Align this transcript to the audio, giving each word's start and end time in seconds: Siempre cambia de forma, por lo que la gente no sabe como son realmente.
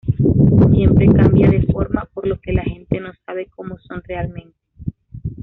Siempre 0.73 1.05
cambia 1.13 1.47
de 1.47 1.61
forma, 1.71 2.09
por 2.11 2.25
lo 2.25 2.39
que 2.41 2.53
la 2.53 2.63
gente 2.63 2.99
no 2.99 3.11
sabe 3.23 3.45
como 3.55 3.77
son 3.77 4.01
realmente. 4.03 4.57